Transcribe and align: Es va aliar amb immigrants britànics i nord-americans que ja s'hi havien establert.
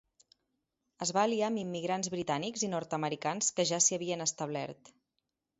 Es 1.05 1.11
va 1.17 1.21
aliar 1.27 1.49
amb 1.49 1.61
immigrants 1.65 2.11
britànics 2.15 2.65
i 2.69 2.71
nord-americans 2.73 3.55
que 3.61 3.67
ja 3.73 3.81
s'hi 3.89 3.99
havien 3.99 4.27
establert. 4.31 4.95